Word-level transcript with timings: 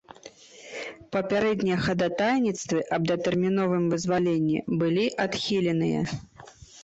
Папярэднія 1.15 1.77
хадатайніцтвы 1.87 2.79
аб 2.97 3.01
датэрміновым 3.13 3.83
вызваленні 3.93 4.57
былі 4.83 5.05
адхіленыя. 5.27 6.01